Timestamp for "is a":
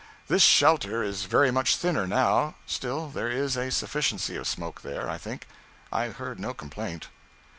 3.29-3.69